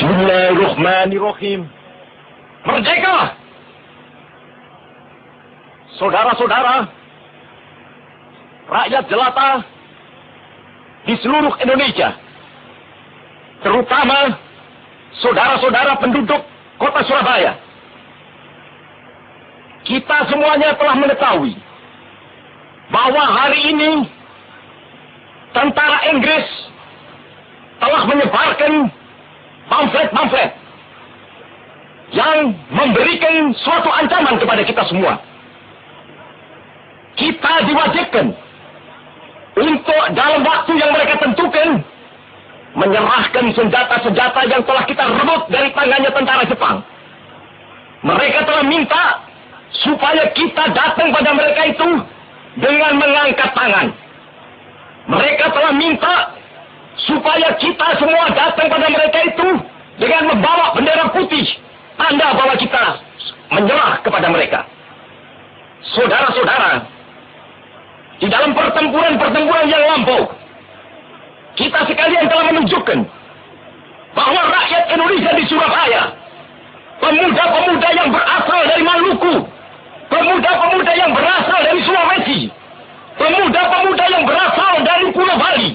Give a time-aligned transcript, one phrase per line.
[0.00, 1.68] Bismillahirrahmanirrahim.
[2.64, 3.36] Merdeka!
[6.00, 6.88] Saudara-saudara,
[8.64, 9.60] rakyat jelata
[11.04, 12.16] di seluruh Indonesia,
[13.60, 14.40] terutama
[15.20, 16.48] saudara-saudara penduduk
[16.80, 17.60] kota Surabaya.
[19.84, 21.52] Kita semuanya telah mengetahui
[22.88, 24.08] bahwa hari ini
[25.52, 26.48] tentara Inggris
[27.84, 28.96] telah menyebarkan
[29.70, 30.50] pamflet-pamflet
[32.10, 35.22] yang memberikan suatu ancaman kepada kita semua.
[37.14, 38.26] Kita diwajibkan
[39.60, 41.68] untuk dalam waktu yang mereka tentukan
[42.74, 46.76] menyerahkan senjata-senjata yang telah kita rebut dari tangannya tentara Jepang.
[48.00, 49.04] Mereka telah minta
[49.86, 51.88] supaya kita datang pada mereka itu
[52.58, 53.86] dengan mengangkat tangan.
[55.10, 56.14] Mereka telah minta
[57.06, 59.48] supaya kita semua datang pada mereka itu
[60.00, 61.46] dengan membawa bendera putih,
[62.10, 62.84] tanda bahwa kita
[63.54, 64.66] menyerah kepada mereka.
[65.94, 66.82] Saudara-saudara,
[68.18, 70.26] di dalam pertempuran-pertempuran yang lampau,
[71.54, 72.98] kita sekalian telah menunjukkan
[74.18, 76.02] bahwa rakyat Indonesia di Surabaya,
[76.98, 79.34] pemuda-pemuda yang berasal dari Maluku,
[80.10, 82.40] pemuda-pemuda yang berasal dari Sulawesi,
[83.22, 85.70] pemuda-pemuda yang berasal dari Pulau Bali,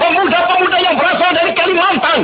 [0.00, 2.20] pemuda-pemuda yang berasal dari Kalimantan,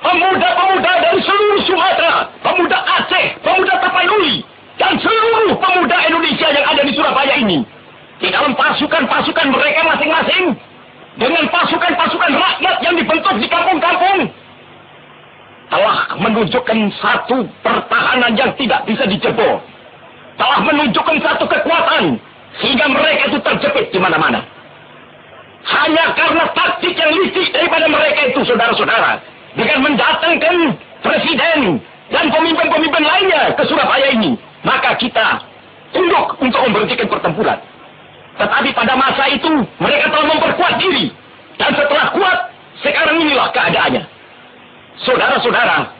[0.00, 4.44] pemuda-pemuda dari seluruh Sumatera, pemuda Aceh, pemuda Tapanuli,
[4.80, 7.34] dan seluruh pemuda Indonesia yang ada di Surabaya
[8.20, 10.44] di dalam pasukan-pasukan mereka masing-masing,
[11.18, 14.30] dengan pasukan-pasukan rakyat yang dibentuk di kampung-kampung,
[15.70, 19.62] telah menunjukkan satu pertahanan yang tidak bisa dijebol.
[20.38, 22.16] Telah menunjukkan satu kekuatan
[22.58, 24.40] sehingga mereka itu terjepit di mana-mana.
[25.60, 29.20] Hanya karena taktik yang licik daripada mereka itu, saudara-saudara,
[29.54, 30.56] dengan mendatangkan
[31.04, 31.78] presiden
[32.08, 34.34] dan pemimpin-pemimpin lainnya ke Surabaya ini,
[34.64, 35.44] maka kita
[35.92, 37.58] tunduk untuk memberhentikan pertempuran.
[38.38, 39.50] Tetapi pada masa itu
[39.82, 41.12] mereka telah memperkuat diri.
[41.60, 42.38] Dan setelah kuat,
[42.80, 44.00] sekarang inilah keadaannya.
[45.04, 45.92] Saudara-saudara,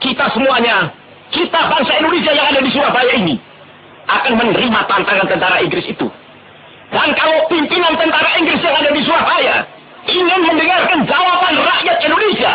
[0.00, 0.88] kita semuanya,
[1.28, 3.34] kita bangsa Indonesia yang ada di Surabaya ini,
[4.08, 6.08] akan menerima tantangan tentara Inggris itu.
[6.88, 9.54] Dan kalau pimpinan tentara Inggris yang ada di Surabaya
[10.08, 12.52] ingin mendengarkan jawaban rakyat Indonesia,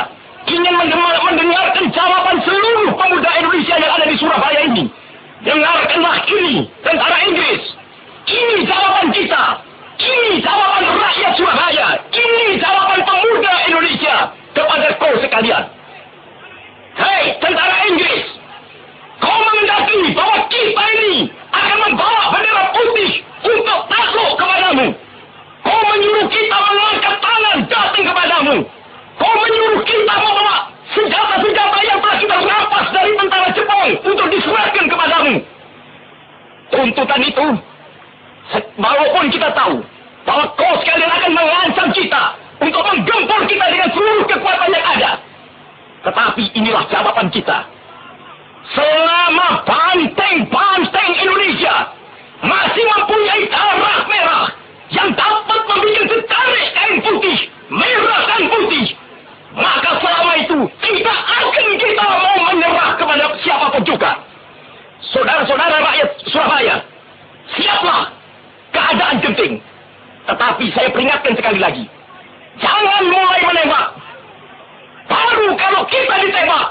[0.49, 0.73] ingin
[1.21, 4.83] mendengarkan jawaban seluruh pemuda Indonesia yang ada di Surabaya ini,
[5.45, 7.61] dengarkanlah ini tentara Inggris.
[8.29, 9.43] Ini jawaban kita.
[9.99, 11.95] Ini jawaban rakyat Surabaya.
[12.11, 15.63] Ini jawaban pemuda Indonesia kepada kau sekalian.
[16.99, 18.27] Hei, tentara Inggris.
[19.23, 24.87] Kau mengendaki bahwa kita ini akan membawa bendera putih untuk takluk kepadamu.
[25.63, 28.55] Kau menyuruh kita mengangkat tangan datang kepadamu.
[29.15, 30.55] Kau menyuruh kita membawa
[30.91, 35.33] senjata-senjata yang telah kita rampas dari tentara Jepang untuk diserahkan kepadamu.
[36.69, 37.47] Tuntutan itu
[38.79, 39.77] Walaupun kita tahu
[40.27, 42.23] bahwa kau sekalian akan mengancam kita
[42.59, 45.11] untuk menggempur kita dengan seluruh kekuatan yang ada.
[46.03, 47.67] Tetapi inilah jawaban kita.
[48.75, 51.75] Selama banteng-banteng Indonesia
[52.45, 54.45] masih mempunyai darah merah
[54.93, 57.39] yang dapat membuat setarik kain putih,
[57.71, 58.87] merah dan putih,
[59.57, 64.11] maka selama itu tidak akan kita mau menyerah kepada siapa pun juga.
[65.09, 66.75] Saudara-saudara rakyat Surabaya,
[67.57, 68.13] siaplah
[68.69, 69.53] keadaan genting.
[70.29, 71.89] Tetapi saya peringatkan sekali lagi.
[72.61, 73.97] Jangan mulai menembak.
[75.09, 76.65] Baru kalau kita ditembak,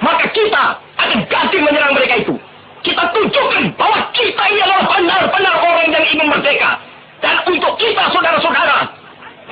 [0.00, 0.64] maka kita
[0.96, 2.34] akan ganti menyerang mereka itu.
[2.80, 6.80] Kita tunjukkan bahwa kita ini adalah benar-benar orang yang ingin merdeka.
[7.20, 8.88] Dan untuk kita, saudara-saudara,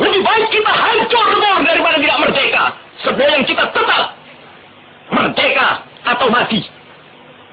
[0.00, 2.64] lebih baik kita hancur lebur daripada tidak merdeka.
[3.04, 4.04] Sebelum kita tetap
[5.12, 5.68] merdeka
[6.08, 6.64] atau mati.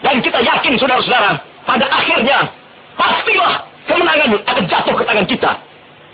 [0.01, 1.35] Dan kita yakin, saudara-saudara,
[1.67, 2.47] pada akhirnya,
[2.95, 3.53] pastilah
[3.91, 5.51] kemenangan akan jatuh ke tangan kita.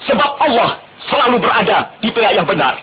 [0.07, 2.75] Sebab Allah selalu berada di pihak yang benar.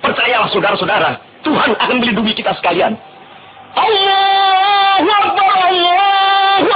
[0.00, 1.10] Percayalah saudara-saudara,
[1.44, 2.96] Tuhan akan melindungi kita sekalian.
[3.74, 6.68] Allahu Akbar, Allahu